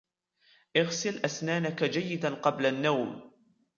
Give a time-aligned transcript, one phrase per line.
[0.77, 3.31] اغسل أسنانك جيدا قبل النوم.